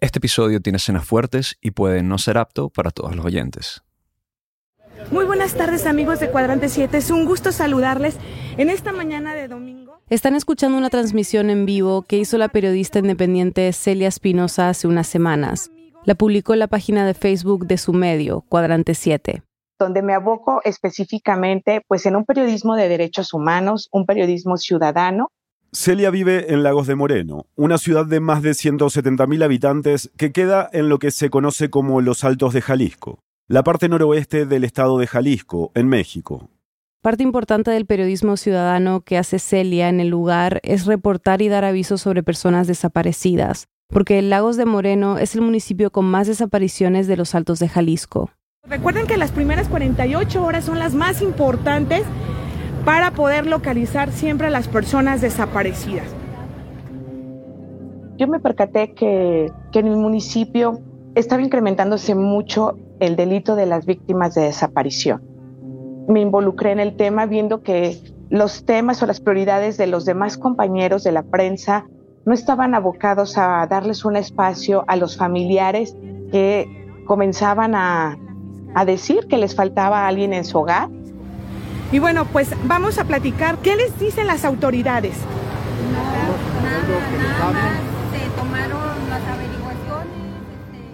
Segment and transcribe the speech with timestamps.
[0.00, 3.82] Este episodio tiene escenas fuertes y puede no ser apto para todos los oyentes.
[5.10, 8.16] Muy buenas tardes amigos de Cuadrante 7, es un gusto saludarles
[8.58, 10.00] en esta mañana de domingo.
[10.08, 15.08] Están escuchando una transmisión en vivo que hizo la periodista independiente Celia Espinosa hace unas
[15.08, 15.72] semanas.
[16.04, 19.42] La publicó en la página de Facebook de su medio, Cuadrante 7
[19.80, 25.30] donde me aboco específicamente pues en un periodismo de derechos humanos, un periodismo ciudadano,
[25.72, 30.70] Celia vive en Lagos de Moreno, una ciudad de más de 170.000 habitantes que queda
[30.72, 34.98] en lo que se conoce como los Altos de Jalisco, la parte noroeste del estado
[34.98, 36.48] de Jalisco, en México.
[37.02, 41.66] Parte importante del periodismo ciudadano que hace Celia en el lugar es reportar y dar
[41.66, 47.18] avisos sobre personas desaparecidas, porque Lagos de Moreno es el municipio con más desapariciones de
[47.18, 48.30] los Altos de Jalisco.
[48.66, 52.04] Recuerden que las primeras 48 horas son las más importantes
[52.88, 56.06] para poder localizar siempre a las personas desaparecidas.
[58.16, 60.80] Yo me percaté que, que en mi municipio
[61.14, 65.22] estaba incrementándose mucho el delito de las víctimas de desaparición.
[66.08, 67.98] Me involucré en el tema viendo que
[68.30, 71.84] los temas o las prioridades de los demás compañeros de la prensa
[72.24, 75.94] no estaban abocados a darles un espacio a los familiares
[76.32, 78.16] que comenzaban a,
[78.74, 80.88] a decir que les faltaba alguien en su hogar
[81.90, 83.58] y bueno, pues vamos a platicar.
[83.58, 85.14] ¿Qué les dicen las autoridades?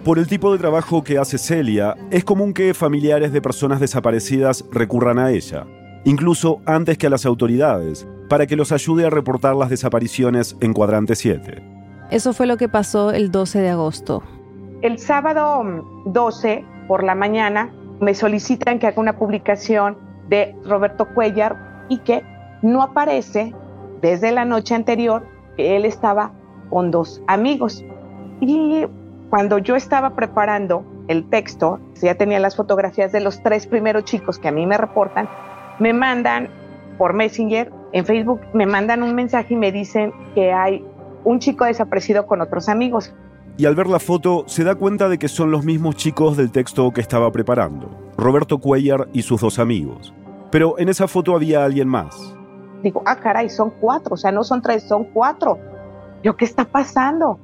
[0.03, 4.63] Por el tipo de trabajo que hace Celia, es común que familiares de personas desaparecidas
[4.71, 5.65] recurran a ella,
[6.03, 10.73] incluso antes que a las autoridades, para que los ayude a reportar las desapariciones en
[10.73, 11.63] Cuadrante 7.
[12.11, 14.21] Eso fue lo que pasó el 12 de agosto.
[14.83, 15.63] El sábado
[16.05, 19.97] 12 por la mañana me solicitan que haga una publicación
[20.29, 22.23] de Roberto Cuellar y que
[22.61, 23.53] no aparece
[24.01, 26.31] desde la noche anterior que él estaba
[26.69, 27.83] con dos amigos.
[28.41, 28.85] Y
[29.29, 34.39] cuando yo estaba preparando el texto, ya tenía las fotografías de los tres primeros chicos
[34.39, 35.29] que a mí me reportan,
[35.79, 36.49] me mandan
[36.97, 40.85] por Messenger, en Facebook, me mandan un mensaje y me dicen que hay
[41.23, 43.13] un chico desaparecido con otros amigos.
[43.57, 46.51] Y al ver la foto se da cuenta de que son los mismos chicos del
[46.51, 50.13] texto que estaba preparando, Roberto Cuellar y sus dos amigos.
[50.51, 52.35] Pero en esa foto había alguien más.
[52.81, 55.59] Digo, ah, caray, son cuatro, o sea, no son tres, son cuatro.
[56.23, 57.39] Yo, ¿qué está pasando?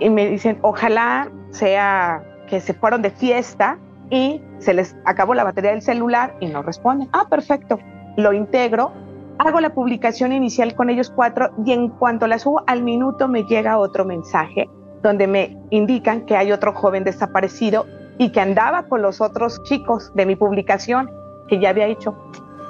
[0.00, 3.78] Y me dicen, ojalá sea que se fueron de fiesta
[4.10, 7.08] y se les acabó la batería del celular y no responden.
[7.12, 7.78] Ah, perfecto.
[8.16, 8.92] Lo integro,
[9.38, 13.44] hago la publicación inicial con ellos cuatro y en cuanto la subo al minuto me
[13.44, 14.68] llega otro mensaje
[15.02, 17.86] donde me indican que hay otro joven desaparecido
[18.18, 21.10] y que andaba con los otros chicos de mi publicación
[21.46, 22.16] que ya había hecho.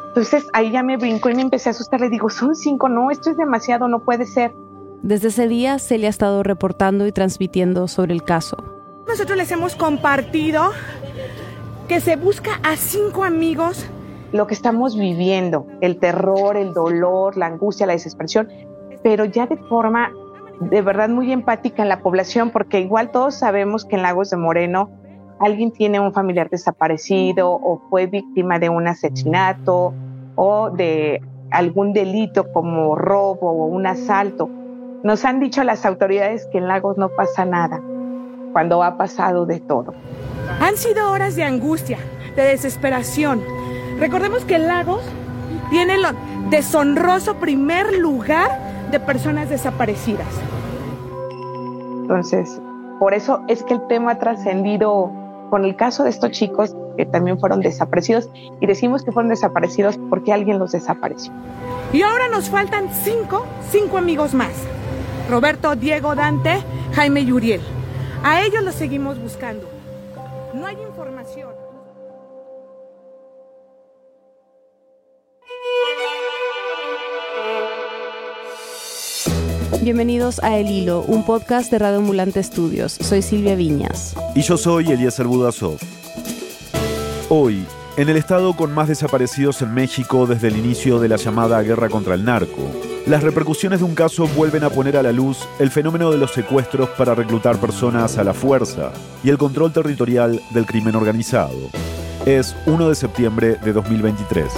[0.08, 2.00] Entonces ahí ya me brincó y me empecé a asustar.
[2.00, 4.54] Le digo, son cinco, no, esto es demasiado, no puede ser.
[5.02, 8.56] Desde ese día se le ha estado reportando y transmitiendo sobre el caso.
[9.06, 10.70] Nosotros les hemos compartido
[11.88, 13.86] que se busca a cinco amigos.
[14.32, 18.48] Lo que estamos viviendo, el terror, el dolor, la angustia, la desesperación,
[19.02, 20.12] pero ya de forma
[20.60, 24.36] de verdad muy empática en la población, porque igual todos sabemos que en Lagos de
[24.36, 24.90] Moreno
[25.40, 29.94] alguien tiene un familiar desaparecido o fue víctima de un asesinato
[30.34, 34.48] o de algún delito como robo o un asalto.
[35.02, 37.80] Nos han dicho las autoridades que en Lagos no pasa nada,
[38.52, 39.94] cuando ha pasado de todo.
[40.60, 41.98] Han sido horas de angustia,
[42.36, 43.42] de desesperación.
[43.98, 45.02] Recordemos que Lagos
[45.70, 46.06] tiene el
[46.50, 48.50] deshonroso primer lugar
[48.90, 50.26] de personas desaparecidas.
[52.02, 52.60] Entonces,
[52.98, 55.12] por eso es que el tema ha trascendido
[55.48, 58.28] con el caso de estos chicos que también fueron desaparecidos
[58.60, 61.32] y decimos que fueron desaparecidos porque alguien los desapareció.
[61.92, 64.52] Y ahora nos faltan cinco, cinco amigos más.
[65.30, 66.62] Roberto, Diego, Dante,
[66.94, 67.60] Jaime y Uriel.
[68.22, 69.68] A ellos los seguimos buscando.
[70.54, 71.67] No hay información.
[79.88, 82.92] Bienvenidos a El Hilo, un podcast de Radio Ambulante Estudios.
[82.92, 84.14] Soy Silvia Viñas.
[84.34, 85.78] Y yo soy Eliezer Budasov.
[87.30, 87.64] Hoy,
[87.96, 91.88] en el estado con más desaparecidos en México desde el inicio de la llamada guerra
[91.88, 92.70] contra el narco,
[93.06, 96.32] las repercusiones de un caso vuelven a poner a la luz el fenómeno de los
[96.32, 98.92] secuestros para reclutar personas a la fuerza
[99.24, 101.56] y el control territorial del crimen organizado.
[102.26, 104.52] Es 1 de septiembre de 2023.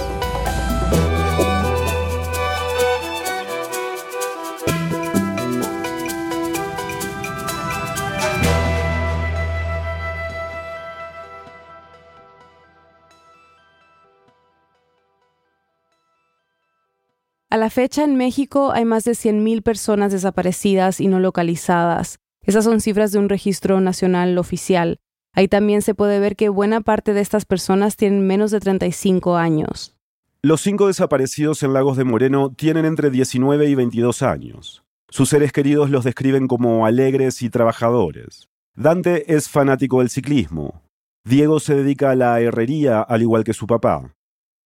[17.51, 22.19] A la fecha en México hay más de 100.000 personas desaparecidas y no localizadas.
[22.45, 24.99] Esas son cifras de un registro nacional oficial.
[25.33, 29.35] Ahí también se puede ver que buena parte de estas personas tienen menos de 35
[29.35, 29.97] años.
[30.41, 34.85] Los cinco desaparecidos en Lagos de Moreno tienen entre 19 y 22 años.
[35.09, 38.47] Sus seres queridos los describen como alegres y trabajadores.
[38.75, 40.83] Dante es fanático del ciclismo.
[41.25, 44.15] Diego se dedica a la herrería al igual que su papá.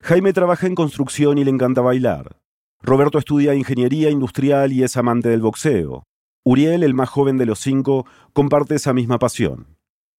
[0.04, 2.45] Jaime trabaja en construcción y le encanta bailar.
[2.82, 6.04] Roberto estudia ingeniería industrial y es amante del boxeo.
[6.44, 9.76] Uriel, el más joven de los cinco, comparte esa misma pasión.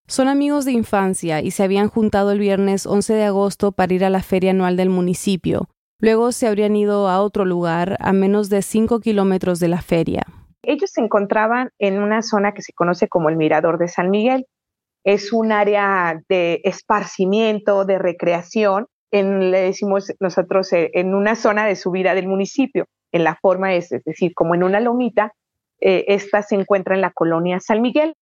[0.07, 4.05] Son amigos de infancia y se habían juntado el viernes 11 de agosto para ir
[4.05, 5.69] a la feria anual del municipio.
[5.99, 10.25] Luego se habrían ido a otro lugar a menos de 5 kilómetros de la feria.
[10.63, 14.45] Ellos se encontraban en una zona que se conoce como el Mirador de San Miguel.
[15.03, 21.65] Es un área de esparcimiento, de recreación, en, le decimos nosotros, eh, en una zona
[21.65, 22.85] de subida del municipio.
[23.11, 25.33] En la forma es, es decir, como en una lomita,
[25.79, 28.13] eh, esta se encuentra en la colonia San Miguel.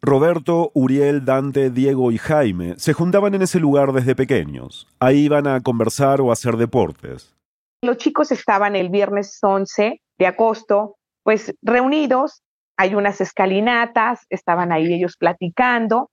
[0.00, 4.86] Roberto, Uriel, Dante, Diego y Jaime se juntaban en ese lugar desde pequeños.
[5.00, 7.34] Ahí iban a conversar o a hacer deportes.
[7.82, 12.42] Los chicos estaban el viernes 11 de agosto, pues reunidos,
[12.76, 16.10] hay unas escalinatas, estaban ahí ellos platicando.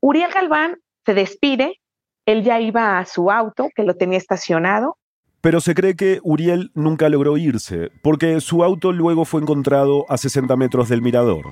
[0.00, 1.80] Uriel Galván se despide,
[2.26, 4.96] él ya iba a su auto, que lo tenía estacionado.
[5.40, 10.16] Pero se cree que Uriel nunca logró irse, porque su auto luego fue encontrado a
[10.16, 11.46] 60 metros del mirador.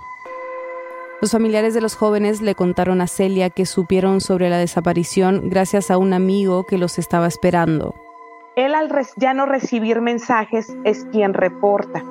[1.20, 5.90] Los familiares de los jóvenes le contaron a Celia que supieron sobre la desaparición gracias
[5.90, 7.94] a un amigo que los estaba esperando.
[8.56, 12.02] Él al ya no recibir mensajes es quien reporta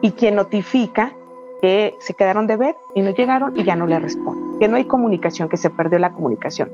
[0.00, 1.14] y quien notifica
[1.62, 4.76] que se quedaron de ver y no llegaron y ya no le responde, que no
[4.76, 6.70] hay comunicación, que se perdió la comunicación.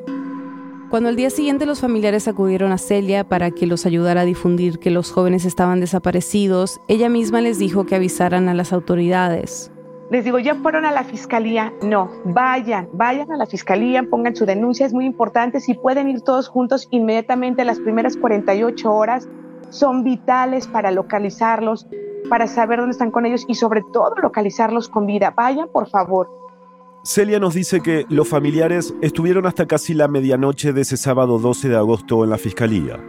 [0.91, 4.79] Cuando al día siguiente los familiares acudieron a Celia para que los ayudara a difundir
[4.79, 9.71] que los jóvenes estaban desaparecidos, ella misma les dijo que avisaran a las autoridades.
[10.11, 11.75] Les digo, ¿ya fueron a la fiscalía?
[11.83, 15.61] No, vayan, vayan a la fiscalía, pongan su denuncia, es muy importante.
[15.61, 19.29] Si pueden ir todos juntos inmediatamente, las primeras 48 horas
[19.69, 21.87] son vitales para localizarlos,
[22.31, 25.35] para saber dónde están con ellos y sobre todo localizarlos con vida.
[25.37, 26.48] Vayan, por favor.
[27.09, 31.71] Celia nos dice que los familiares estuvieron hasta casi la medianoche de ese sábado 12
[31.71, 33.01] de agosto en la fiscalía.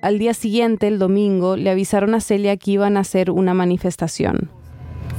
[0.00, 4.48] Al día siguiente, el domingo, le avisaron a Celia que iban a hacer una manifestación.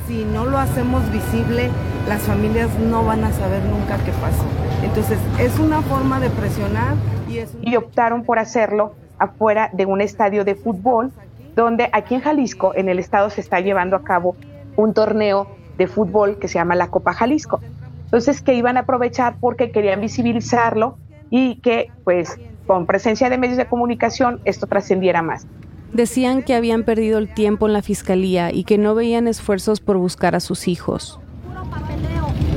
[0.07, 1.69] Si no lo hacemos visible,
[2.07, 4.45] las familias no van a saber nunca qué pasó.
[4.81, 6.95] Entonces, es una forma de presionar
[7.29, 7.55] y es...
[7.61, 11.11] Y optaron por hacerlo afuera de un estadio de fútbol,
[11.55, 14.35] donde aquí en Jalisco, en el estado, se está llevando a cabo
[14.75, 17.59] un torneo de fútbol que se llama la Copa Jalisco.
[18.05, 20.97] Entonces, que iban a aprovechar porque querían visibilizarlo
[21.29, 22.37] y que, pues,
[22.67, 25.47] con presencia de medios de comunicación, esto trascendiera más.
[25.93, 29.97] Decían que habían perdido el tiempo en la fiscalía y que no veían esfuerzos por
[29.97, 31.19] buscar a sus hijos.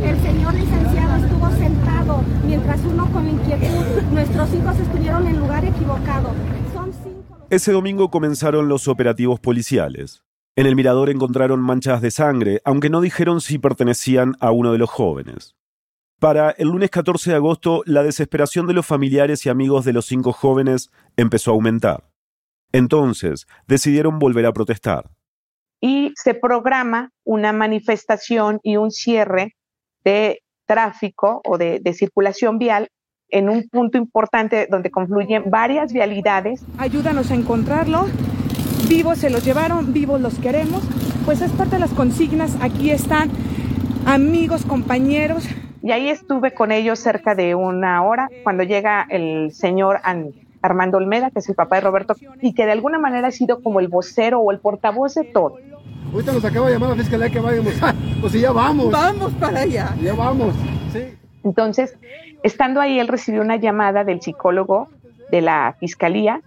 [0.03, 4.03] El señor licenciado estuvo sentado mientras uno con inquietud.
[4.12, 6.31] Nuestros hijos estuvieron en lugar equivocado.
[7.50, 10.23] Ese domingo comenzaron los operativos policiales.
[10.58, 14.78] En el mirador encontraron manchas de sangre, aunque no dijeron si pertenecían a uno de
[14.78, 15.55] los jóvenes.
[16.19, 20.06] Para el lunes 14 de agosto, la desesperación de los familiares y amigos de los
[20.06, 22.10] cinco jóvenes empezó a aumentar.
[22.72, 25.08] Entonces, decidieron volver a protestar.
[25.81, 29.55] Y se programa una manifestación y un cierre
[30.02, 32.88] de tráfico o de, de circulación vial
[33.29, 36.65] en un punto importante donde confluyen varias vialidades.
[36.79, 38.08] Ayúdanos a encontrarlo
[38.89, 40.83] vivos se los llevaron, vivos los queremos.
[41.25, 43.31] Pues es parte de las consignas, aquí están
[44.07, 45.45] amigos, compañeros.
[45.83, 50.01] Y ahí estuve con ellos cerca de una hora cuando llega el señor
[50.63, 53.63] Armando Olmeda, que es el papá de Roberto, y que de alguna manera ha sido
[53.63, 55.57] como el vocero o el portavoz de todo.
[56.13, 57.75] Ahorita nos acaba de llamar la fiscalía que vayamos.
[58.21, 58.91] Pues ya vamos.
[58.91, 59.95] Vamos para allá.
[60.03, 60.53] Ya vamos.
[60.93, 61.17] Sí.
[61.45, 61.97] Entonces,
[62.43, 64.89] estando ahí, él recibió una llamada del psicólogo
[65.31, 66.43] de la fiscalía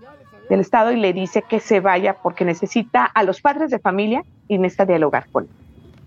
[0.51, 4.25] del Estado y le dice que se vaya porque necesita a los padres de familia
[4.49, 5.49] y necesita dialogar con él.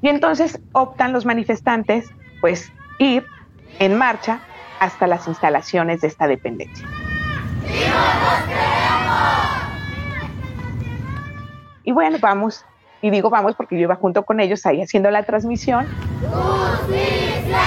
[0.03, 2.11] Y entonces optan los manifestantes,
[2.43, 3.25] pues, ir
[3.79, 4.41] en marcha
[4.81, 6.87] hasta las instalaciones de esta dependencia.
[11.85, 12.67] Y bueno, vamos,
[13.01, 15.87] y digo vamos porque yo iba junto con ellos ahí haciendo la transmisión.
[16.21, 17.61] ¡Justicia!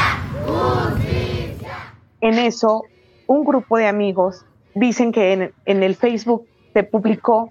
[0.46, 1.74] ¡Justicia!
[2.22, 2.84] En eso,
[3.26, 6.46] un grupo de amigos dicen que en, en el Facebook
[6.78, 7.50] se publicó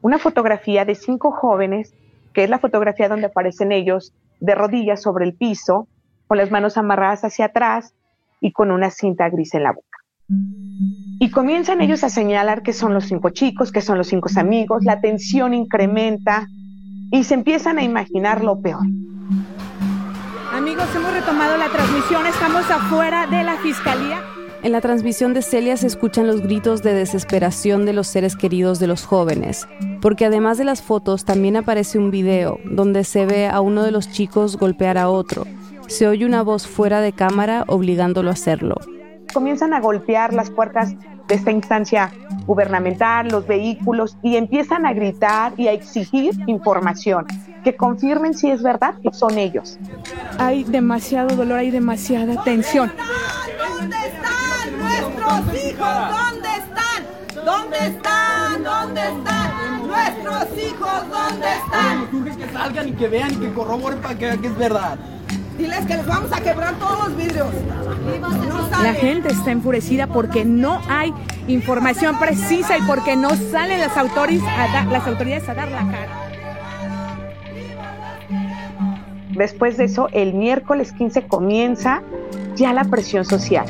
[0.00, 1.94] una fotografía de cinco jóvenes,
[2.32, 5.88] que es la fotografía donde aparecen ellos de rodillas sobre el piso,
[6.26, 7.92] con las manos amarradas hacia atrás
[8.40, 9.98] y con una cinta gris en la boca.
[11.20, 14.84] Y comienzan ellos a señalar que son los cinco chicos, que son los cinco amigos,
[14.84, 16.46] la tensión incrementa
[17.10, 18.86] y se empiezan a imaginar lo peor.
[20.50, 22.26] amigos, hemos retomado la transmisión.
[22.26, 24.31] Estamos afuera de la fiscalía.
[24.62, 28.78] En la transmisión de Celia se escuchan los gritos de desesperación de los seres queridos
[28.78, 29.66] de los jóvenes,
[30.00, 33.90] porque además de las fotos también aparece un video donde se ve a uno de
[33.90, 35.46] los chicos golpear a otro.
[35.88, 38.76] Se oye una voz fuera de cámara obligándolo a hacerlo.
[39.34, 40.94] Comienzan a golpear las puertas
[41.26, 42.12] de esta instancia
[42.46, 47.26] gubernamental, los vehículos, y empiezan a gritar y a exigir información,
[47.64, 49.76] que confirmen si es verdad que son ellos.
[50.38, 52.92] Hay demasiado dolor, hay demasiada tensión.
[53.78, 54.51] ¿Dónde están
[55.22, 55.88] nuestros hijos?
[56.10, 57.44] ¿Dónde están?
[57.44, 58.64] ¿Dónde están?
[58.64, 59.86] ¿Dónde están?
[59.86, 62.36] Nuestros hijos, ¿dónde están?
[62.36, 64.98] que salgan y que vean y que corroboren para que vean que es verdad.
[65.58, 67.48] Diles que les vamos a quebrar todos los vidrios.
[68.82, 71.12] La gente está enfurecida porque no hay
[71.46, 76.18] información precisa y porque no salen las autoridades a, las autoridades a dar la cara.
[79.30, 82.02] Después de eso, el miércoles 15 comienza
[82.54, 83.66] ya la presión social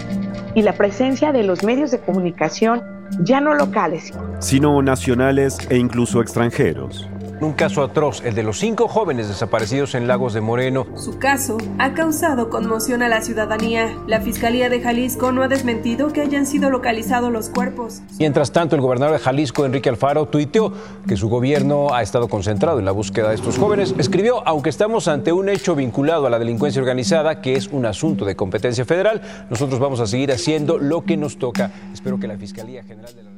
[0.55, 2.83] y la presencia de los medios de comunicación
[3.21, 7.09] ya no locales, sino nacionales e incluso extranjeros.
[7.43, 10.87] Un caso atroz, el de los cinco jóvenes desaparecidos en Lagos de Moreno.
[10.95, 13.99] Su caso ha causado conmoción a la ciudadanía.
[14.07, 18.01] La Fiscalía de Jalisco no ha desmentido que hayan sido localizados los cuerpos.
[18.21, 20.73] Mientras tanto, el gobernador de Jalisco, Enrique Alfaro, tuiteó
[21.09, 23.93] que su gobierno ha estado concentrado en la búsqueda de estos jóvenes.
[23.99, 28.25] Escribió, aunque estamos ante un hecho vinculado a la delincuencia organizada, que es un asunto
[28.25, 29.21] de competencia federal,
[29.51, 31.73] nosotros vamos a seguir haciendo lo que nos toca.
[31.93, 33.33] Espero que la Fiscalía General de la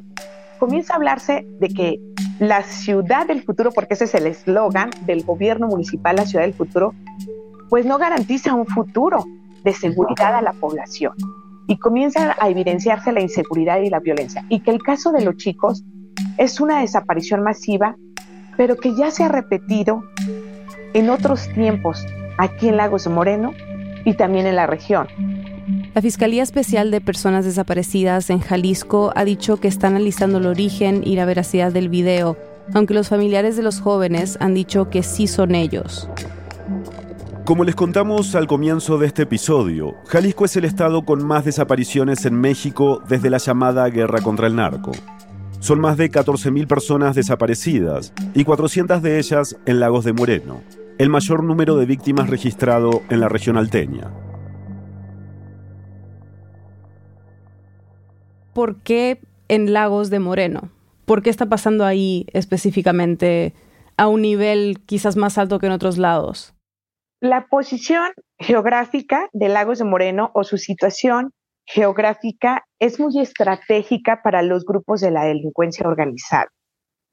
[0.65, 2.01] comienza a hablarse de que
[2.39, 6.55] la ciudad del futuro, porque ese es el eslogan del gobierno municipal, la ciudad del
[6.55, 6.95] futuro,
[7.69, 9.25] pues no garantiza un futuro
[9.63, 11.15] de seguridad a la población.
[11.67, 14.45] Y comienza a evidenciarse la inseguridad y la violencia.
[14.49, 15.85] Y que el caso de los chicos
[16.37, 17.97] es una desaparición masiva,
[18.57, 20.05] pero que ya se ha repetido
[20.93, 22.07] en otros tiempos
[22.39, 23.53] aquí en Lagos Moreno
[24.05, 25.09] y también en la región.
[25.95, 31.03] La Fiscalía Especial de Personas Desaparecidas en Jalisco ha dicho que está analizando el origen
[31.07, 32.37] y la veracidad del video,
[32.73, 36.09] aunque los familiares de los jóvenes han dicho que sí son ellos.
[37.45, 42.25] Como les contamos al comienzo de este episodio, Jalisco es el estado con más desapariciones
[42.25, 44.91] en México desde la llamada Guerra contra el Narco.
[45.61, 50.61] Son más de 14.000 personas desaparecidas y 400 de ellas en Lagos de Moreno,
[50.99, 54.11] el mayor número de víctimas registrado en la región alteña.
[58.55, 60.71] Por qué en Lagos de Moreno.
[61.05, 63.53] ¿Por qué está pasando ahí específicamente
[63.97, 66.55] a un nivel quizás más alto que en otros lados?
[67.21, 71.33] La posición geográfica de Lagos de Moreno o su situación
[71.67, 76.49] geográfica es muy estratégica para los grupos de la delincuencia organizada.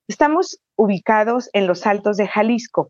[0.07, 2.89] Estamos ubicados en los altos de Jalisco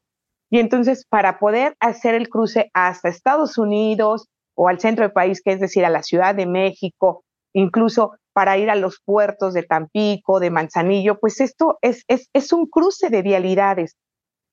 [0.49, 5.41] y entonces para poder hacer el cruce hasta Estados Unidos o al centro del país,
[5.43, 9.63] que es decir, a la Ciudad de México, incluso para ir a los puertos de
[9.63, 13.97] Tampico, de Manzanillo, pues esto es, es, un cruce de vialidades.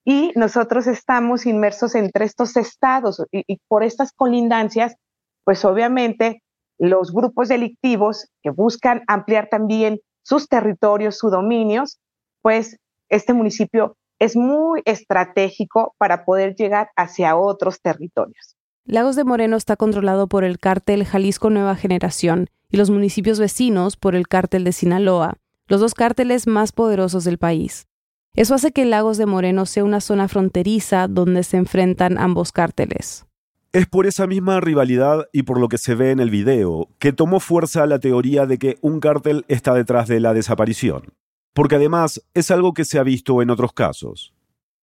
[0.04, 4.97] Y nosotros estamos inmersos entre estos estados y, por estas colindancias,
[5.44, 6.42] pues obviamente
[6.78, 11.99] los grupos delictivos que buscan ampliar también sus territorios, sus dominios,
[12.42, 18.57] pues este municipio es muy estratégico para poder llegar hacia otros territorios.
[18.90, 23.99] Lagos de Moreno está controlado por el cártel Jalisco Nueva Generación y los municipios vecinos
[23.99, 27.87] por el cártel de Sinaloa, los dos cárteles más poderosos del país.
[28.35, 33.26] Eso hace que Lagos de Moreno sea una zona fronteriza donde se enfrentan ambos cárteles.
[33.75, 37.12] Es por esa misma rivalidad y por lo que se ve en el video que
[37.12, 41.12] tomó fuerza la teoría de que un cártel está detrás de la desaparición,
[41.52, 44.33] porque además es algo que se ha visto en otros casos.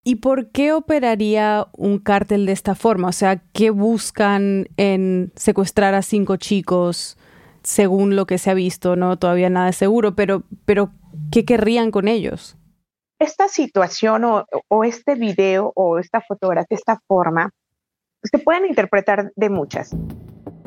[0.08, 3.08] ¿Y por qué operaría un cártel de esta forma?
[3.08, 7.18] O sea, ¿qué buscan en secuestrar a cinco chicos
[7.64, 9.18] según lo que se ha visto, ¿no?
[9.18, 10.92] Todavía nada es seguro, pero, pero
[11.32, 12.56] ¿qué querrían con ellos?
[13.18, 17.50] Esta situación o, este video o esta fotografía, esta forma,
[18.22, 19.96] se pueden interpretar de muchas.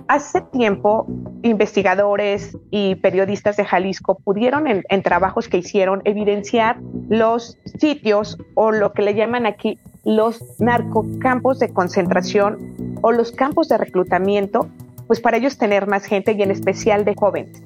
[0.09, 1.07] Hace tiempo,
[1.43, 8.93] investigadores y periodistas de Jalisco pudieron, en, trabajos que hicieron, evidenciar los sitios o lo
[8.93, 12.59] que le llaman aquí los narcocampos de concentración
[13.03, 14.69] o los campos de reclutamiento
[15.07, 17.63] pues para ellos tener más gente y en especial de jóvenes.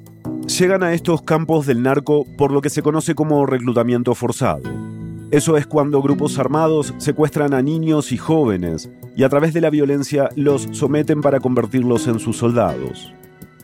[0.46, 4.62] Llegan a estos campos del narco por lo que se conoce como reclutamiento forzado.
[5.30, 9.70] Eso es cuando grupos armados secuestran a niños y jóvenes y a través de la
[9.70, 13.12] violencia los someten para convertirlos en sus soldados.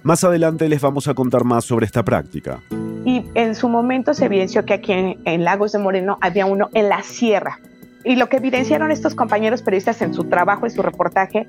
[0.09, 2.62] Más adelante les vamos a contar más sobre esta práctica.
[3.05, 6.88] Y en su momento se evidenció que aquí en, Lagos de Moreno había uno en
[6.88, 7.61] la sierra.
[8.05, 11.45] Y lo que evidenciaron estos compañeros periodistas en su trabajo, en su reportaje,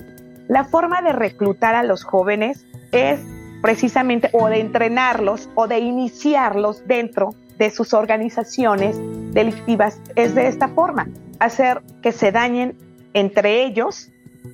[0.49, 3.21] La forma de reclutar a los jóvenes es
[3.61, 8.99] precisamente o de entrenarlos o de iniciarlos dentro de sus organizaciones
[9.31, 11.07] delictivas es de esta forma,
[11.39, 12.75] hacer que se dañen
[13.13, 14.09] entre ellos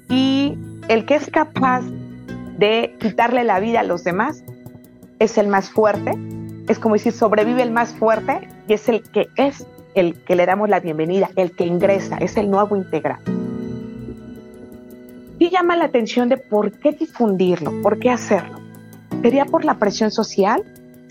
[0.09, 0.59] y
[0.89, 1.81] el que es capaz
[2.57, 4.43] de quitarle la vida a los demás
[5.19, 6.13] es el más fuerte,
[6.67, 10.45] es como decir, sobrevive el más fuerte y es el que es el que le
[10.45, 13.23] damos la bienvenida, el que ingresa, es el nuevo integrado.
[15.39, 18.59] Y llama la atención de por qué difundirlo, por qué hacerlo.
[19.21, 20.63] ¿Sería por la presión social?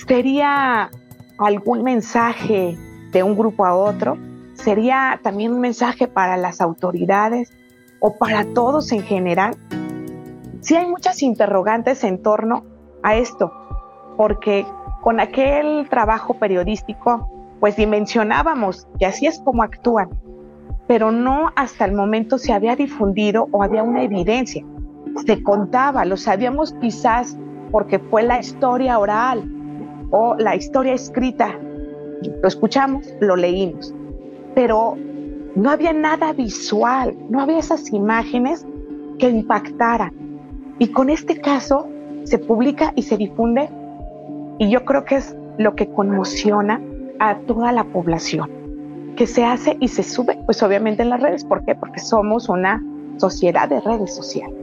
[0.06, 0.90] ¿Sería
[1.38, 2.76] algún mensaje
[3.10, 4.18] de un grupo a otro?
[4.54, 7.52] ¿Sería también un mensaje para las autoridades
[8.00, 9.56] o para todos en general?
[10.64, 12.64] Sí hay muchas interrogantes en torno
[13.02, 13.52] a esto,
[14.16, 14.64] porque
[15.02, 17.28] con aquel trabajo periodístico,
[17.60, 20.08] pues dimensionábamos que así es como actúan,
[20.86, 24.64] pero no hasta el momento se había difundido o había una evidencia.
[25.26, 27.36] Se contaba, lo sabíamos quizás
[27.70, 29.44] porque fue la historia oral
[30.12, 31.58] o la historia escrita.
[32.40, 33.94] Lo escuchamos, lo leímos,
[34.54, 34.96] pero
[35.56, 38.66] no había nada visual, no había esas imágenes
[39.18, 40.23] que impactaran.
[40.78, 41.88] Y con este caso
[42.24, 43.68] se publica y se difunde
[44.58, 46.80] y yo creo que es lo que conmociona
[47.18, 48.50] a toda la población,
[49.16, 51.44] que se hace y se sube, pues obviamente en las redes.
[51.44, 51.74] ¿Por qué?
[51.74, 52.82] Porque somos una
[53.18, 54.54] sociedad de redes sociales.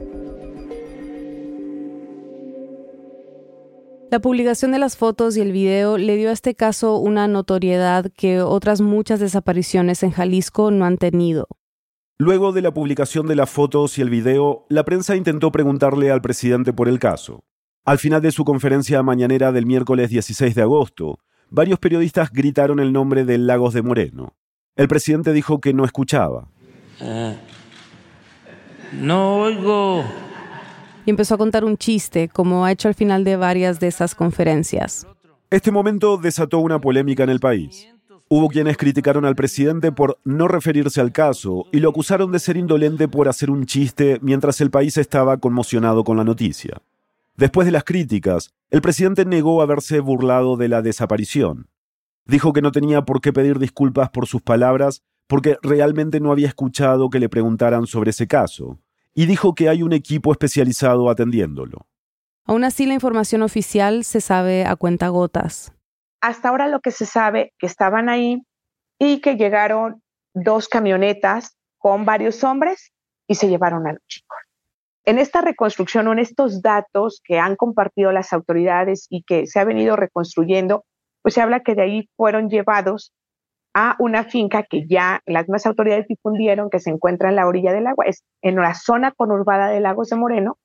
[4.10, 8.12] La publicación de las fotos y el video le dio a este caso una notoriedad
[8.14, 11.48] que otras muchas desapariciones en Jalisco no han tenido.
[12.18, 16.22] Luego de la publicación de las fotos y el video, la prensa intentó preguntarle al
[16.22, 17.44] presidente por el caso.
[17.84, 21.18] Al final de su conferencia mañanera del miércoles 16 de agosto,
[21.50, 24.36] varios periodistas gritaron el nombre de Lagos de Moreno.
[24.76, 26.48] El presidente dijo que no escuchaba.
[27.00, 27.36] Eh,
[28.92, 30.04] no oigo
[31.04, 34.14] y empezó a contar un chiste, como ha hecho al final de varias de esas
[34.14, 35.06] conferencias.
[35.50, 37.88] Este momento desató una polémica en el país.
[38.34, 42.56] Hubo quienes criticaron al presidente por no referirse al caso y lo acusaron de ser
[42.56, 46.80] indolente por hacer un chiste mientras el país estaba conmocionado con la noticia.
[47.36, 51.68] Después de las críticas, el presidente negó haberse burlado de la desaparición.
[52.24, 56.48] Dijo que no tenía por qué pedir disculpas por sus palabras porque realmente no había
[56.48, 58.78] escuchado que le preguntaran sobre ese caso
[59.14, 61.86] y dijo que hay un equipo especializado atendiéndolo.
[62.46, 65.74] Aún así, la información oficial se sabe a cuentagotas.
[66.22, 68.42] Hasta ahora lo que se sabe que estaban ahí
[68.98, 72.92] y que llegaron dos camionetas con varios hombres
[73.26, 74.38] y se llevaron a los chicos.
[75.04, 79.58] En esta reconstrucción o en estos datos que han compartido las autoridades y que se
[79.58, 80.84] ha venido reconstruyendo,
[81.22, 83.12] pues se habla que de ahí fueron llevados
[83.74, 87.72] a una finca que ya las más autoridades difundieron que se encuentra en la orilla
[87.72, 88.04] del agua,
[88.42, 90.56] en la zona conurbada de Lagos de Moreno.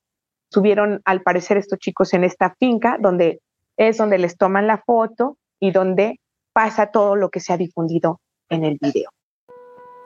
[0.52, 3.40] Subieron al parecer estos chicos en esta finca donde
[3.76, 6.20] es donde les toman la foto y donde
[6.52, 9.10] pasa todo lo que se ha difundido en el video.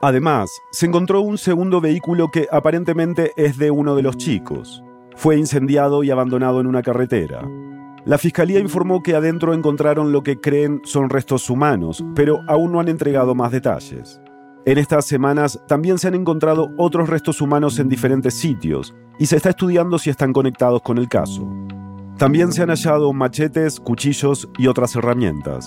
[0.00, 4.82] Además, se encontró un segundo vehículo que aparentemente es de uno de los chicos.
[5.14, 7.48] Fue incendiado y abandonado en una carretera.
[8.04, 12.80] La fiscalía informó que adentro encontraron lo que creen son restos humanos, pero aún no
[12.80, 14.20] han entregado más detalles.
[14.64, 19.36] En estas semanas también se han encontrado otros restos humanos en diferentes sitios y se
[19.36, 21.48] está estudiando si están conectados con el caso.
[22.22, 25.66] También se han hallado machetes, cuchillos y otras herramientas.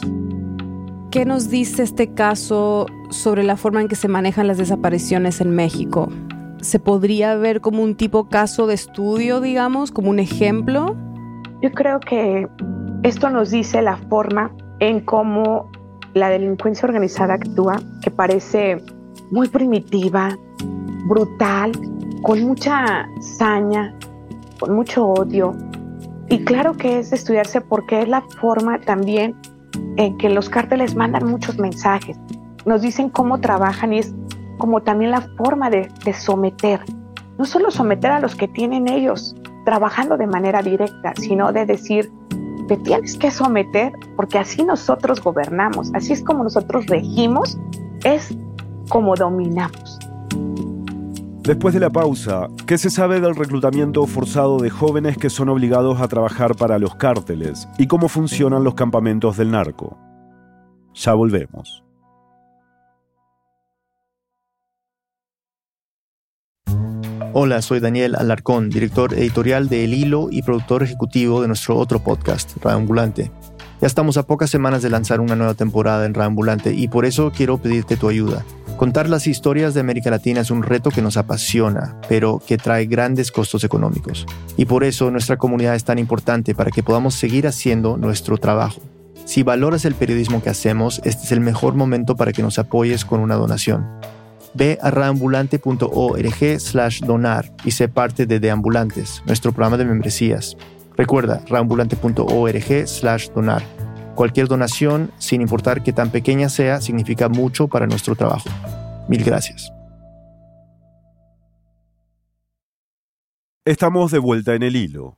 [1.11, 5.49] ¿Qué nos dice este caso sobre la forma en que se manejan las desapariciones en
[5.49, 6.07] México?
[6.61, 10.95] ¿Se podría ver como un tipo caso de estudio, digamos, como un ejemplo?
[11.61, 12.47] Yo creo que
[13.03, 15.69] esto nos dice la forma en cómo
[16.13, 18.81] la delincuencia organizada actúa, que parece
[19.29, 20.29] muy primitiva,
[21.05, 21.73] brutal,
[22.21, 23.93] con mucha saña,
[24.57, 25.53] con mucho odio.
[26.35, 29.37] Y claro que es estudiarse porque es la forma también
[29.95, 32.17] en que los cárteles mandan muchos mensajes.
[32.65, 34.13] Nos dicen cómo trabajan y es
[34.57, 36.81] como también la forma de, de someter.
[37.37, 42.11] No solo someter a los que tienen ellos, trabajando de manera directa, sino de decir,
[42.67, 47.57] te tienes que someter porque así nosotros gobernamos, así es como nosotros regimos,
[48.03, 48.37] es
[48.89, 49.94] como dominamos.
[51.45, 56.01] Después de la pausa, ¿qué se sabe del reclutamiento forzado de jóvenes que son obligados
[56.01, 59.95] a trabajar para los cárteles y cómo funcionan los campamentos del narco?
[60.95, 61.83] Ya volvemos.
[67.33, 71.99] Hola, soy Daniel Alarcón, director editorial de El Hilo y productor ejecutivo de nuestro otro
[71.99, 73.29] podcast, Raambulante.
[73.81, 77.31] Ya estamos a pocas semanas de lanzar una nueva temporada en Raambulante y por eso
[77.35, 78.45] quiero pedirte tu ayuda.
[78.77, 82.85] Contar las historias de América Latina es un reto que nos apasiona, pero que trae
[82.85, 84.25] grandes costos económicos.
[84.57, 88.81] Y por eso nuestra comunidad es tan importante para que podamos seguir haciendo nuestro trabajo.
[89.25, 93.05] Si valoras el periodismo que hacemos, este es el mejor momento para que nos apoyes
[93.05, 93.85] con una donación.
[94.53, 100.55] Ve a raambulante.org slash donar y sé parte de Deambulantes, nuestro programa de membresías.
[100.97, 103.63] Recuerda, raambulante.org slash donar.
[104.15, 108.49] Cualquier donación, sin importar qué tan pequeña sea, significa mucho para nuestro trabajo.
[109.09, 109.71] Mil gracias.
[113.65, 115.17] Estamos de vuelta en el hilo.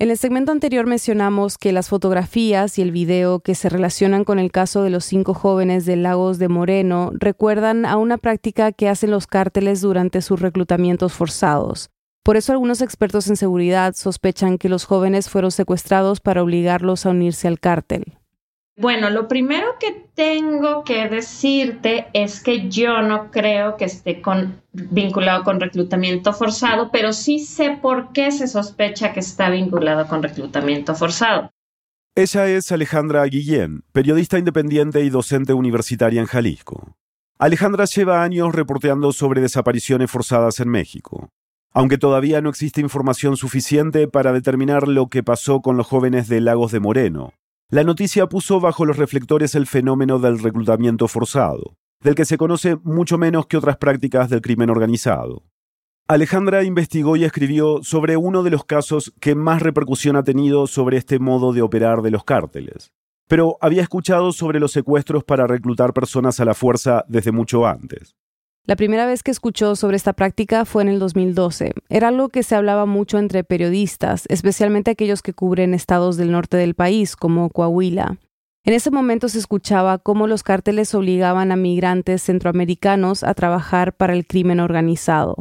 [0.00, 4.40] En el segmento anterior mencionamos que las fotografías y el video que se relacionan con
[4.40, 8.88] el caso de los cinco jóvenes de Lagos de Moreno recuerdan a una práctica que
[8.88, 11.91] hacen los cárteles durante sus reclutamientos forzados.
[12.22, 17.10] Por eso algunos expertos en seguridad sospechan que los jóvenes fueron secuestrados para obligarlos a
[17.10, 18.16] unirse al cártel.
[18.76, 24.22] Bueno, lo primero que tengo que decirte es que yo no creo que esté
[24.72, 30.22] vinculado con reclutamiento forzado, pero sí sé por qué se sospecha que está vinculado con
[30.22, 31.50] reclutamiento forzado.
[32.14, 36.96] Ella es Alejandra Guillén, periodista independiente y docente universitaria en Jalisco.
[37.38, 41.30] Alejandra lleva años reporteando sobre desapariciones forzadas en México
[41.72, 46.40] aunque todavía no existe información suficiente para determinar lo que pasó con los jóvenes de
[46.40, 47.32] Lagos de Moreno.
[47.70, 52.76] La noticia puso bajo los reflectores el fenómeno del reclutamiento forzado, del que se conoce
[52.82, 55.44] mucho menos que otras prácticas del crimen organizado.
[56.08, 60.98] Alejandra investigó y escribió sobre uno de los casos que más repercusión ha tenido sobre
[60.98, 62.92] este modo de operar de los cárteles,
[63.28, 68.14] pero había escuchado sobre los secuestros para reclutar personas a la fuerza desde mucho antes.
[68.64, 71.72] La primera vez que escuchó sobre esta práctica fue en el 2012.
[71.88, 76.56] Era algo que se hablaba mucho entre periodistas, especialmente aquellos que cubren estados del norte
[76.56, 78.18] del país, como Coahuila.
[78.64, 84.12] En ese momento se escuchaba cómo los cárteles obligaban a migrantes centroamericanos a trabajar para
[84.12, 85.34] el crimen organizado.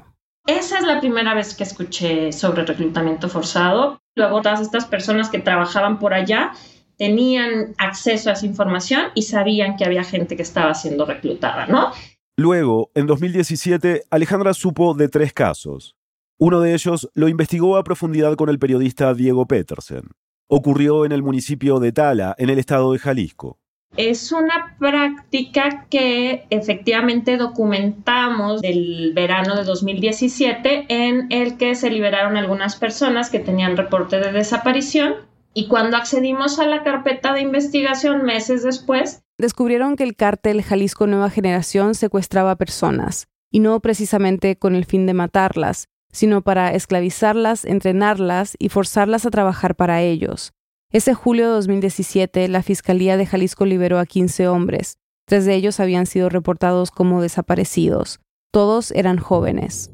[0.48, 4.00] Esa es la primera vez que escuché sobre reclutamiento forzado.
[4.16, 6.54] Luego todas estas personas que trabajaban por allá
[6.98, 11.92] tenían acceso a esa información y sabían que había gente que estaba siendo reclutada, ¿no?
[12.38, 15.96] Luego, en 2017, Alejandra supo de tres casos.
[16.40, 20.10] Uno de ellos lo investigó a profundidad con el periodista Diego Petersen.
[20.48, 23.60] Ocurrió en el municipio de Tala, en el estado de Jalisco.
[23.98, 32.38] Es una práctica que efectivamente documentamos del verano de 2017 en el que se liberaron
[32.38, 35.16] algunas personas que tenían reporte de desaparición
[35.54, 41.08] y cuando accedimos a la carpeta de investigación meses después, descubrieron que el cártel Jalisco
[41.08, 47.66] Nueva Generación secuestraba personas, y no precisamente con el fin de matarlas, sino para esclavizarlas,
[47.66, 50.54] entrenarlas y forzarlas a trabajar para ellos.
[50.92, 54.98] Ese julio de 2017, la Fiscalía de Jalisco liberó a 15 hombres.
[55.26, 58.20] Tres de ellos habían sido reportados como desaparecidos.
[58.52, 59.92] Todos eran jóvenes.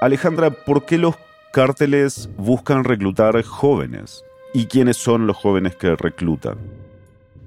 [0.00, 1.14] Alejandra, ¿por qué los
[1.52, 4.24] cárteles buscan reclutar jóvenes.
[4.54, 6.56] ¿Y quiénes son los jóvenes que reclutan?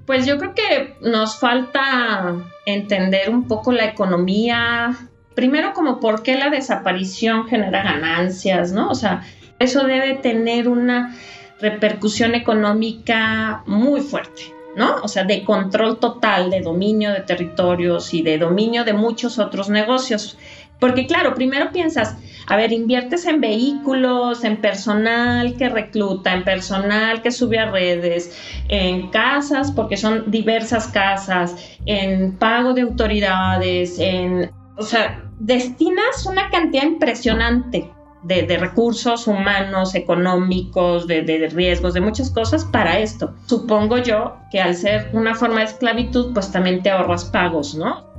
[0.06, 2.34] Pues yo creo que nos falta
[2.66, 4.96] entender un poco la economía.
[5.34, 8.90] Primero, como por qué la desaparición genera ganancias, ¿no?
[8.90, 9.22] O sea,
[9.58, 11.16] eso debe tener una
[11.60, 14.96] repercusión económica muy fuerte, ¿no?
[15.02, 19.70] O sea, de control total, de dominio de territorios y de dominio de muchos otros
[19.70, 20.36] negocios.
[20.80, 27.22] Porque claro, primero piensas, a ver, inviertes en vehículos, en personal que recluta, en personal
[27.22, 28.36] que sube a redes,
[28.68, 36.50] en casas, porque son diversas casas, en pago de autoridades, en, o sea, destinas una
[36.50, 37.90] cantidad impresionante
[38.22, 43.34] de, recursos humanos, económicos, de, de, riesgos, de muchas cosas para esto.
[43.46, 48.11] Supongo yo que al ser una forma de esclavitud, pues también te ahorras pagos, ¿no?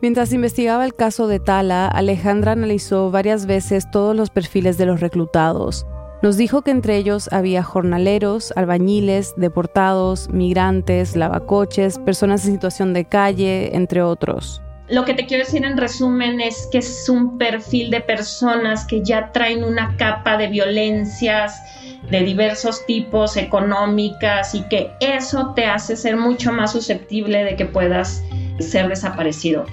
[0.00, 5.00] Mientras investigaba el caso de Tala, Alejandra analizó varias veces todos los perfiles de los
[5.00, 5.86] reclutados.
[6.22, 13.06] Nos dijo que entre ellos había jornaleros, albañiles, deportados, migrantes, lavacoches, personas en situación de
[13.06, 14.62] calle, entre otros.
[14.88, 19.02] Lo que te quiero decir en resumen es que es un perfil de personas que
[19.02, 21.60] ya traen una capa de violencias
[22.08, 27.66] de diversos tipos, económicas, y que eso te hace ser mucho más susceptible de que
[27.66, 28.22] puedas
[28.60, 29.66] ser desaparecido.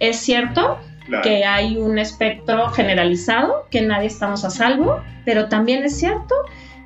[0.00, 0.78] Es cierto
[1.22, 6.34] que hay un espectro generalizado, que nadie estamos a salvo, pero también es cierto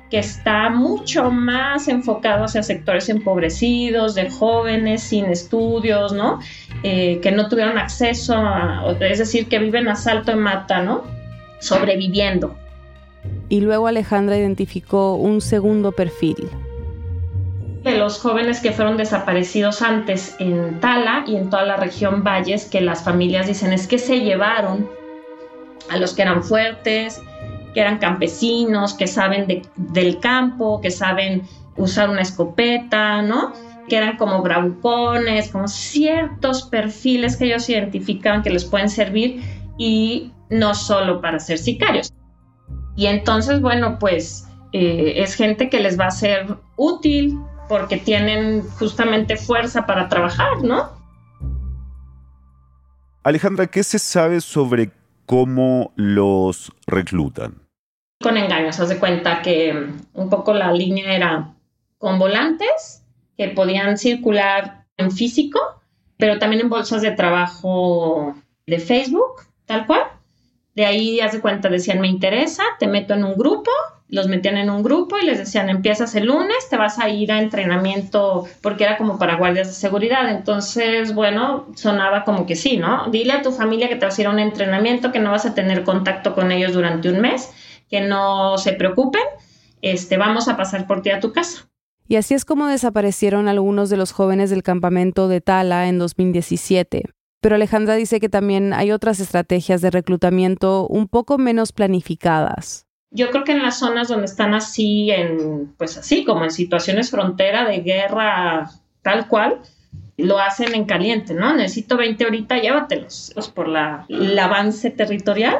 [0.09, 6.39] que está mucho más enfocado hacia sectores empobrecidos, de jóvenes sin estudios, ¿no?
[6.83, 11.03] Eh, que no tuvieron acceso, a, es decir, que viven a salto en mata, ¿no?
[11.59, 12.55] Sobreviviendo.
[13.49, 16.47] Y luego Alejandra identificó un segundo perfil.
[17.83, 22.65] De los jóvenes que fueron desaparecidos antes en Tala y en toda la región Valles,
[22.65, 24.89] que las familias dicen es que se llevaron
[25.89, 27.21] a los que eran fuertes,
[27.73, 31.43] que eran campesinos, que saben del campo, que saben
[31.75, 33.51] usar una escopeta, ¿no?
[33.89, 39.41] Que eran como bravucones, como ciertos perfiles que ellos identifican que les pueden servir
[39.77, 42.13] y no solo para ser sicarios.
[42.95, 47.37] Y entonces, bueno, pues eh, es gente que les va a ser útil
[47.67, 50.91] porque tienen justamente fuerza para trabajar, ¿no?
[53.23, 54.91] Alejandra, ¿qué se sabe sobre
[55.25, 57.55] cómo los reclutan?
[58.21, 61.53] Con engaños, haz de cuenta que un poco la línea era
[61.97, 63.03] con volantes
[63.37, 65.59] que podían circular en físico,
[66.17, 68.35] pero también en bolsas de trabajo
[68.67, 70.03] de Facebook, tal cual.
[70.75, 73.71] De ahí, haz de cuenta, decían, me interesa, te meto en un grupo,
[74.13, 77.31] los metían en un grupo y les decían, empiezas el lunes, te vas a ir
[77.31, 80.29] a entrenamiento, porque era como para guardias de seguridad.
[80.29, 83.09] Entonces, bueno, sonaba como que sí, ¿no?
[83.09, 85.47] Dile a tu familia que te vas a ir a un entrenamiento, que no vas
[85.47, 87.49] a tener contacto con ellos durante un mes,
[87.89, 89.23] que no se preocupen,
[89.81, 91.67] este, vamos a pasar por ti a tu casa.
[92.07, 97.05] Y así es como desaparecieron algunos de los jóvenes del campamento de Tala en 2017.
[97.41, 102.85] Pero Alejandra dice que también hay otras estrategias de reclutamiento un poco menos planificadas.
[103.15, 107.11] Yo creo que en las zonas donde están así, en, pues así, como en situaciones
[107.11, 108.71] frontera de guerra
[109.03, 109.59] tal cual,
[110.17, 111.55] lo hacen en caliente, ¿no?
[111.55, 115.59] Necesito 20 ahorita, llévatelos, por la, el avance territorial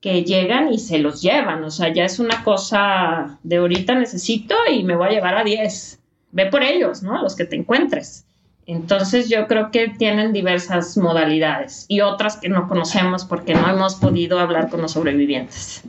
[0.00, 4.56] que llegan y se los llevan, o sea, ya es una cosa de ahorita necesito
[4.68, 6.00] y me voy a llevar a 10.
[6.32, 7.22] Ve por ellos, ¿no?
[7.22, 8.26] Los que te encuentres.
[8.66, 13.96] Entonces yo creo que tienen diversas modalidades y otras que no conocemos porque no hemos
[13.96, 15.82] podido hablar con los sobrevivientes.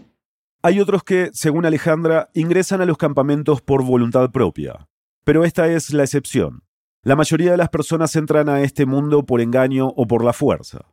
[0.65, 4.87] Hay otros que, según Alejandra, ingresan a los campamentos por voluntad propia.
[5.25, 6.63] Pero esta es la excepción.
[7.01, 10.85] La mayoría de las personas entran a este mundo por engaño o por la fuerza.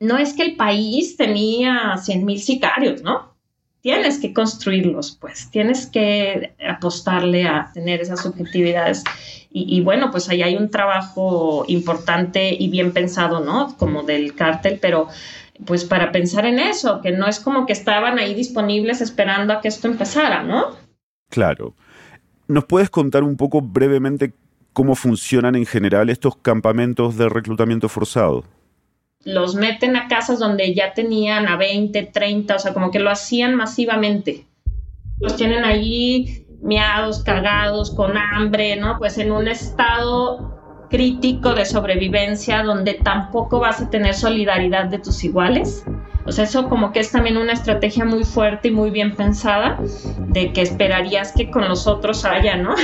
[0.00, 3.34] No es que el país tenía 100.000 sicarios, ¿no?
[3.82, 9.04] Tienes que construirlos, pues, tienes que apostarle a tener esas subjetividades.
[9.50, 13.76] Y, y, bueno, pues ahí hay un trabajo importante y bien pensado, ¿no?
[13.76, 15.08] Como del cártel, pero
[15.64, 19.60] pues para pensar en eso, que no es como que estaban ahí disponibles esperando a
[19.60, 20.76] que esto empezara, ¿no?
[21.30, 21.74] Claro.
[22.46, 24.32] ¿Nos puedes contar un poco brevemente
[24.72, 28.44] cómo funcionan en general estos campamentos de reclutamiento forzado?
[29.24, 33.10] Los meten a casas donde ya tenían a 20, 30, o sea, como que lo
[33.10, 34.46] hacían masivamente.
[35.18, 38.98] Los tienen ahí miados, cagados, con hambre, ¿no?
[38.98, 40.47] Pues en un estado
[40.88, 45.84] crítico de sobrevivencia donde tampoco vas a tener solidaridad de tus iguales.
[46.24, 49.78] O sea, eso como que es también una estrategia muy fuerte y muy bien pensada
[50.18, 52.74] de que esperarías que con los otros haya, ¿no?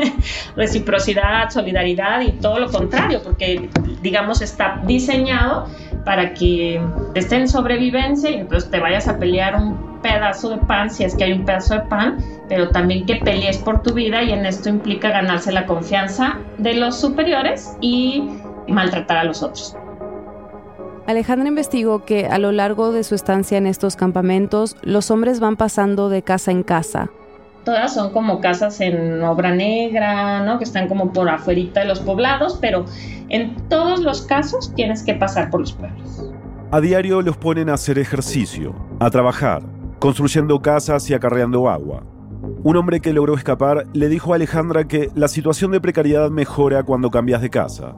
[0.56, 3.68] Reciprocidad, solidaridad y todo lo contrario, porque
[4.02, 5.66] digamos está diseñado
[6.04, 6.80] para que
[7.14, 11.14] esté en sobrevivencia y entonces te vayas a pelear un pedazo de pan si es
[11.14, 14.44] que hay un pedazo de pan, pero también que pelees por tu vida y en
[14.44, 18.28] esto implica ganarse la confianza de los superiores y
[18.68, 19.76] maltratar a los otros.
[21.06, 25.56] Alejandra investigó que a lo largo de su estancia en estos campamentos, los hombres van
[25.56, 27.10] pasando de casa en casa.
[27.64, 30.58] Todas son como casas en obra negra, ¿no?
[30.58, 32.84] Que están como por afuera de los poblados, pero
[33.28, 36.30] en todos los casos tienes que pasar por los pueblos.
[36.70, 39.62] A diario los ponen a hacer ejercicio, a trabajar,
[40.02, 42.02] construyendo casas y acarreando agua.
[42.64, 46.82] Un hombre que logró escapar le dijo a Alejandra que la situación de precariedad mejora
[46.82, 47.94] cuando cambias de casa.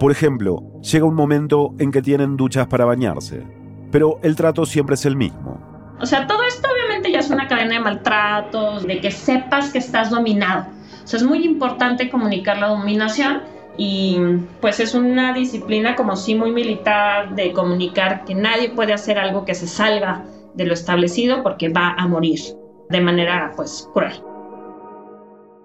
[0.00, 3.46] Por ejemplo, llega un momento en que tienen duchas para bañarse,
[3.92, 5.94] pero el trato siempre es el mismo.
[6.00, 9.78] O sea, todo esto obviamente ya es una cadena de maltratos, de que sepas que
[9.78, 10.66] estás dominado.
[11.04, 13.42] O sea, es muy importante comunicar la dominación
[13.76, 14.18] y
[14.60, 19.44] pues es una disciplina como sí muy militar de comunicar que nadie puede hacer algo
[19.44, 22.40] que se salga de lo establecido porque va a morir
[22.90, 24.14] de manera pues cruel.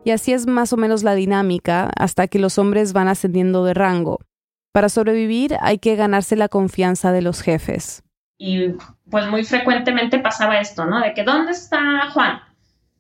[0.04, 3.74] Y así es más o menos la dinámica hasta que los hombres van ascendiendo de
[3.74, 4.20] rango.
[4.72, 8.04] Para sobrevivir hay que ganarse la confianza de los jefes.
[8.38, 8.70] Y
[9.10, 11.02] pues muy frecuentemente pasaba esto, ¿no?
[11.02, 12.40] De que ¿dónde está Juan?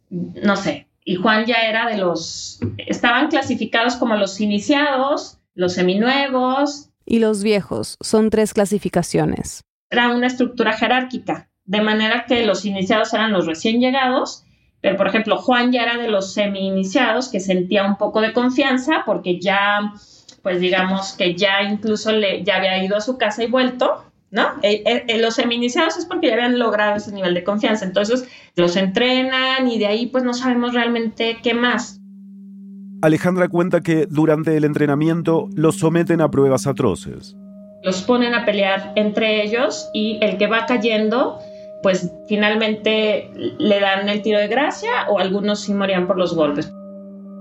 [0.09, 0.87] No sé.
[1.05, 2.59] Y Juan ya era de los...
[2.77, 6.89] Estaban clasificados como los iniciados, los seminuevos.
[7.05, 7.97] Y los viejos.
[8.01, 9.61] Son tres clasificaciones.
[9.89, 14.43] Era una estructura jerárquica de manera que los iniciados eran los recién llegados,
[14.81, 19.03] pero por ejemplo Juan ya era de los semi-iniciados que sentía un poco de confianza
[19.05, 19.93] porque ya,
[20.41, 24.47] pues digamos que ya incluso le, ya había ido a su casa y vuelto, ¿no?
[24.63, 28.27] Eh, eh, eh, los semi-iniciados es porque ya habían logrado ese nivel de confianza, entonces
[28.55, 32.01] los entrenan y de ahí pues no sabemos realmente qué más.
[33.03, 37.37] Alejandra cuenta que durante el entrenamiento los someten a pruebas atroces.
[37.83, 41.39] Los ponen a pelear entre ellos y el que va cayendo,
[41.81, 46.71] pues finalmente le dan el tiro de gracia o algunos sí morían por los golpes.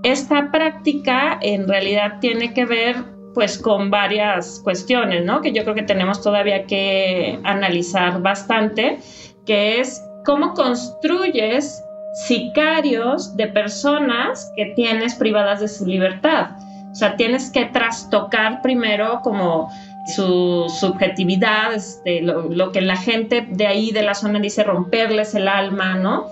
[0.03, 2.96] Esta práctica en realidad tiene que ver
[3.35, 5.40] pues con varias cuestiones, ¿no?
[5.40, 8.98] Que yo creo que tenemos todavía que analizar bastante,
[9.46, 11.83] que es cómo construyes
[12.27, 16.51] sicarios de personas que tienes privadas de su libertad.
[16.90, 19.70] O sea, tienes que trastocar primero como
[20.09, 25.35] su subjetividad, este, lo, lo, que la gente de ahí de la zona dice romperles
[25.35, 26.27] el alma, ¿no?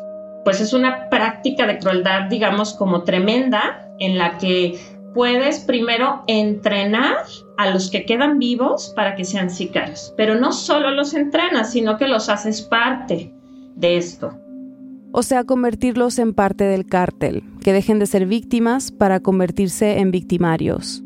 [0.45, 4.79] Pues es una práctica de crueldad, digamos, como tremenda, en la que
[5.15, 7.17] puedes primero entrenar
[7.57, 11.97] a los que quedan vivos para que sean sicarios, pero no solo los entrenas, sino
[11.97, 13.33] que los haces parte
[13.77, 14.39] de esto
[15.19, 20.11] o sea, convertirlos en parte del cártel, que dejen de ser víctimas para convertirse en
[20.11, 21.03] victimarios.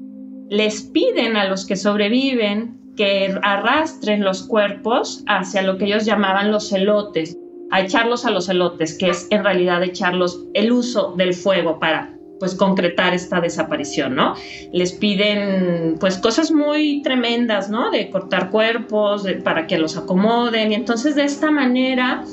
[0.51, 6.51] Les piden a los que sobreviven que arrastren los cuerpos hacia lo que ellos llamaban
[6.51, 7.39] los elotes,
[7.71, 12.20] a echarlos a los elotes, que es en realidad echarlos el uso del fuego para
[12.41, 14.35] pues concretar esta desaparición, ¿no?
[14.73, 17.91] Les piden pues cosas muy tremendas, ¿no?
[17.91, 22.25] De cortar cuerpos, para que los acomoden y entonces de esta manera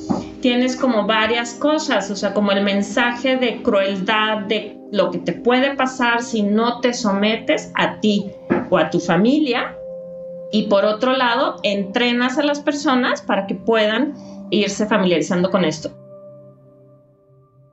[0.42, 5.34] tienes como varias cosas, o sea, como el mensaje de crueldad, de lo que te
[5.34, 8.32] puede pasar si no te sometes a ti
[8.70, 9.76] o a tu familia.
[10.50, 14.14] Y por otro lado, entrenas a las personas para que puedan
[14.50, 16.07] irse familiarizando con esto.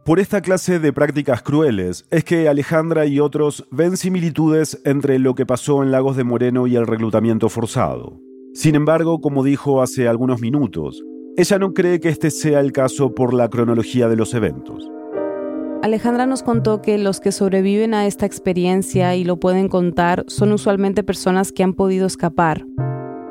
[0.04, 5.34] Por esta clase de prácticas crueles es que Alejandra y otros ven similitudes entre lo
[5.34, 8.20] que pasó en Lagos de Moreno y el reclutamiento forzado.
[8.52, 11.02] Sin embargo, como dijo hace algunos minutos,
[11.38, 14.86] ella no cree que este sea el caso por la cronología de los eventos.
[15.82, 20.52] Alejandra nos contó que los que sobreviven a esta experiencia y lo pueden contar son
[20.52, 22.66] usualmente personas que han podido escapar.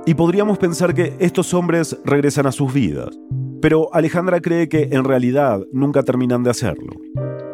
[0.05, 3.17] Y podríamos pensar que estos hombres regresan a sus vidas,
[3.61, 6.91] pero Alejandra cree que en realidad nunca terminan de hacerlo.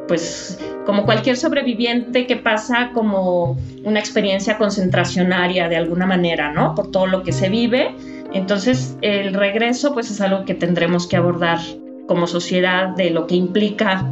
[0.08, 6.74] Pues como cualquier sobreviviente que pasa como una experiencia concentracionaria de alguna manera, ¿no?
[6.74, 7.94] Por todo lo que se vive.
[8.34, 11.60] Entonces el regreso pues es algo que tendremos que abordar
[12.08, 14.04] como sociedad de lo que implica,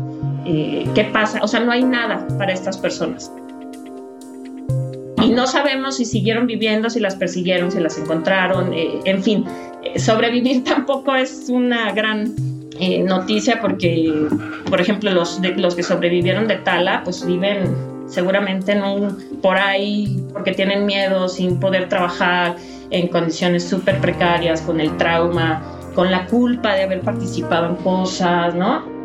[0.45, 1.39] eh, qué pasa.
[1.41, 3.31] O sea, no hay nada para estas personas
[5.27, 9.45] y no sabemos si siguieron viviendo, si las persiguieron, si las encontraron, eh, en fin,
[9.83, 12.33] eh, sobrevivir tampoco es una gran
[12.79, 14.27] eh, noticia porque,
[14.69, 17.75] por ejemplo, los, de, los que sobrevivieron de Tala, pues viven
[18.07, 22.55] seguramente en un, por ahí porque tienen miedo, sin poder trabajar,
[22.89, 25.61] en condiciones súper precarias, con el trauma,
[25.93, 28.96] con la culpa de haber participado en cosas, ¿no?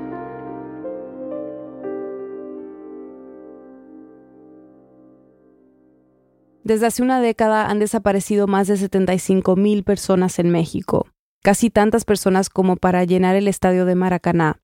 [6.65, 11.09] Desde hace una década han desaparecido más de 75 mil personas en México,
[11.43, 14.61] casi tantas personas como para llenar el estadio de Maracaná.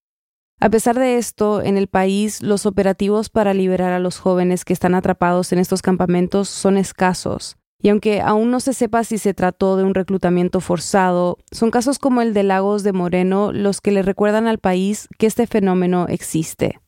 [0.60, 4.72] A pesar de esto, en el país los operativos para liberar a los jóvenes que
[4.72, 9.34] están atrapados en estos campamentos son escasos, y aunque aún no se sepa si se
[9.34, 13.92] trató de un reclutamiento forzado, son casos como el de Lagos de Moreno los que
[13.92, 16.80] le recuerdan al país que este fenómeno existe.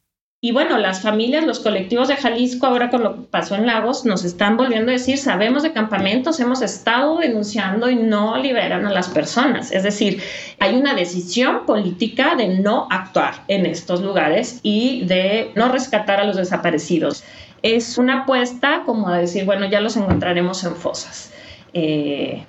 [0.43, 4.07] Y bueno, las familias, los colectivos de Jalisco, ahora con lo que pasó en Lagos,
[4.07, 8.91] nos están volviendo a decir, sabemos de campamentos, hemos estado denunciando y no liberan a
[8.91, 9.71] las personas.
[9.71, 10.23] Es decir,
[10.59, 16.25] hay una decisión política de no actuar en estos lugares y de no rescatar a
[16.25, 17.23] los desaparecidos.
[17.61, 21.35] Es una apuesta como a decir, bueno, ya los encontraremos en fosas.
[21.75, 22.47] Eh,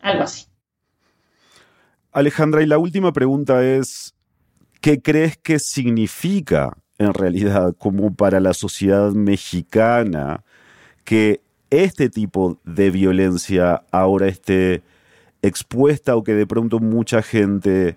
[0.00, 0.46] algo así.
[2.12, 4.14] Alejandra, y la última pregunta es,
[4.80, 6.70] ¿qué crees que significa
[7.04, 10.44] en realidad como para la sociedad mexicana
[11.04, 11.40] que
[11.70, 14.82] este tipo de violencia ahora esté
[15.42, 17.96] expuesta o que de pronto mucha gente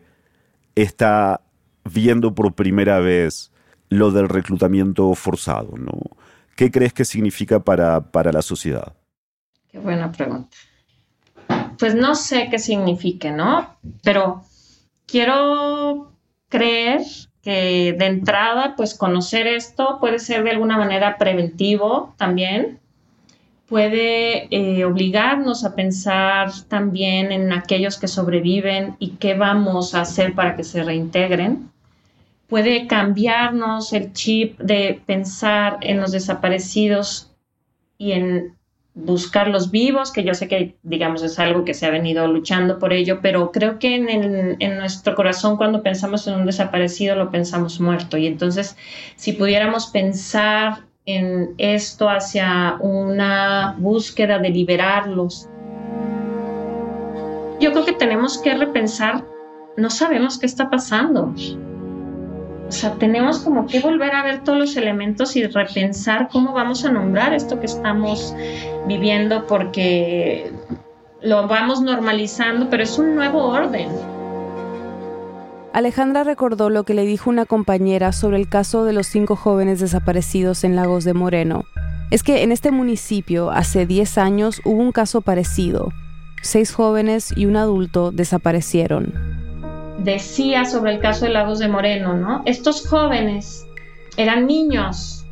[0.75, 1.41] está
[1.85, 3.51] viendo por primera vez
[3.89, 5.93] lo del reclutamiento forzado, ¿no?
[6.55, 8.93] ¿Qué crees que significa para, para la sociedad?
[9.69, 10.57] Qué buena pregunta.
[11.77, 13.77] Pues no sé qué signifique, ¿no?
[14.03, 14.41] Pero
[15.05, 16.13] quiero
[16.49, 17.01] creer
[17.47, 22.77] que de entrada, pues conocer esto puede ser de alguna manera preventivo también,
[23.69, 30.35] puede eh, obligarnos a pensar también en aquellos que sobreviven y qué vamos a hacer
[30.35, 31.71] para que se reintegren.
[32.49, 37.31] Puede cambiarnos el chip de pensar en los desaparecidos
[37.97, 38.56] y en
[38.97, 42.79] buscar los vivos, que yo sé que, digamos, es algo que se ha venido luchando
[42.79, 47.79] por ello, pero creo que en, nuestro corazón cuando pensamos en un desaparecido lo pensamos
[47.79, 48.17] muerto.
[48.17, 48.75] Y entonces,
[49.15, 55.47] si pudiéramos pensar en esto hacia una búsqueda de liberarlos.
[57.61, 59.23] Yo creo que tenemos que repensar,
[59.77, 61.33] no sabemos qué está pasando.
[62.67, 66.83] O sea, tenemos como que volver a ver todos los elementos y repensar cómo vamos
[66.83, 68.35] a nombrar esto que estamos
[68.87, 70.51] viviendo porque
[71.21, 73.89] lo vamos normalizando, pero es un nuevo orden.
[75.73, 79.79] Alejandra recordó lo que le dijo una compañera sobre el caso de los cinco jóvenes
[79.79, 81.65] desaparecidos en Lagos de Moreno.
[82.09, 85.91] Es que en este municipio hace 10 años hubo un caso parecido.
[86.41, 89.36] Seis jóvenes y un adulto desaparecieron.
[89.97, 92.43] Decía sobre el caso de Lagos de Moreno, ¿no?
[92.45, 93.65] Estos jóvenes
[94.15, 95.25] eran niños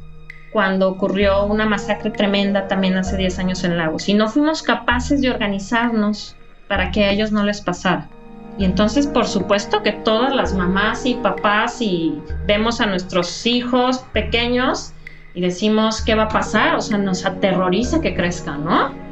[0.51, 5.22] cuando ocurrió una masacre tremenda también hace 10 años en Lagos y no fuimos capaces
[5.22, 6.36] de organizarnos
[6.68, 8.09] para que a ellos no les pasara.
[8.57, 13.99] Y entonces, por supuesto que todas las mamás y papás y vemos a nuestros hijos
[14.13, 14.93] pequeños
[15.34, 16.76] y decimos, ¿qué va a pasar?
[16.76, 19.05] O sea, nos aterroriza que crezcan, ¿no?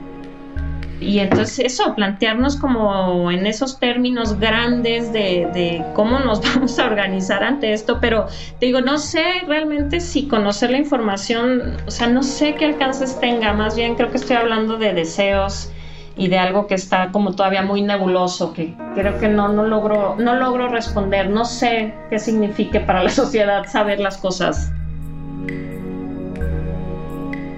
[1.04, 7.44] Y entonces eso, plantearnos como en esos términos grandes de, cómo nos vamos a organizar
[7.44, 8.28] ante esto, pero
[8.62, 13.54] digo, no sé realmente si conocer la información, o sea, no sé qué alcances tenga,
[13.54, 15.72] más bien creo que estoy hablando de deseos
[16.16, 20.16] y de algo que está como todavía muy nebuloso, que creo que no, no, logro,
[20.18, 24.72] no logro responder, no sé qué signifique para la sociedad saber las cosas.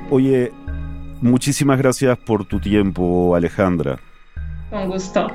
[0.09, 0.51] Oye,
[1.25, 3.99] muchísimas gracias por tu tiempo, Alejandra.
[4.69, 5.27] Con gusto.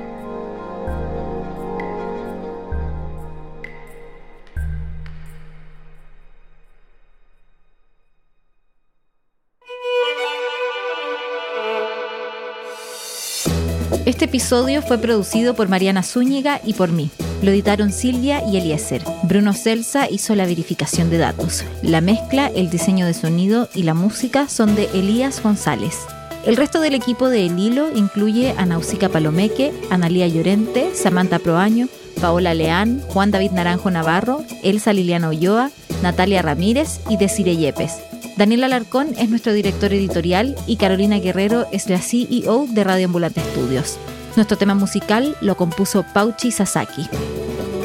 [14.11, 17.09] Este episodio fue producido por Mariana Zúñiga y por mí.
[17.41, 19.01] Lo editaron Silvia y Eliezer.
[19.23, 21.63] Bruno Celsa hizo la verificación de datos.
[21.81, 25.97] La mezcla, el diseño de sonido y la música son de Elías González.
[26.45, 31.87] El resto del equipo de El Hilo incluye a Nausica Palomeque, Analía Llorente, Samantha Proaño,
[32.19, 35.71] Paola Leán, Juan David Naranjo Navarro, Elsa Liliana Ulloa,
[36.03, 38.10] Natalia Ramírez y Desire Yepes.
[38.41, 43.39] Daniel Alarcón es nuestro director editorial y Carolina Guerrero es la CEO de Radio Ambulante
[43.39, 43.99] Estudios.
[44.35, 47.07] Nuestro tema musical lo compuso Pauchi Sasaki.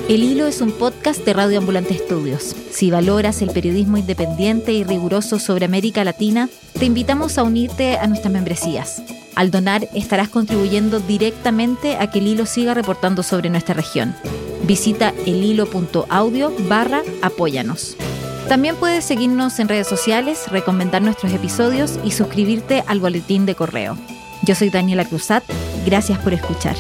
[0.09, 2.57] El Hilo es un podcast de Radio Ambulante Estudios.
[2.71, 8.07] Si valoras el periodismo independiente y riguroso sobre América Latina, te invitamos a unirte a
[8.07, 9.03] nuestras membresías.
[9.35, 14.15] Al donar estarás contribuyendo directamente a que el hilo siga reportando sobre nuestra región.
[14.63, 17.99] Visita elhilo.audio barra apóyanos.
[18.49, 23.99] También puedes seguirnos en redes sociales, recomendar nuestros episodios y suscribirte al boletín de correo.
[24.43, 25.43] Yo soy Daniela Cruzat,
[25.85, 26.77] gracias por escuchar.